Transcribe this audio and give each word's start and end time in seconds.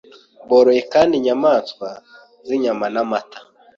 Boroye 0.47 0.81
kandi 0.93 1.13
inyamaswa 1.15 1.87
zinyama 2.47 2.85
n'amata. 2.93 3.39